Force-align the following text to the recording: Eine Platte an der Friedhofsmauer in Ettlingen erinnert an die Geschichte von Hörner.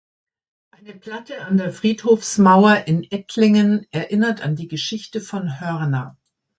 Eine 0.71 0.95
Platte 0.95 1.45
an 1.45 1.57
der 1.57 1.71
Friedhofsmauer 1.71 2.87
in 2.87 3.03
Ettlingen 3.11 3.85
erinnert 3.91 4.41
an 4.41 4.55
die 4.55 4.67
Geschichte 4.67 5.21
von 5.21 5.59
Hörner. 5.61 6.17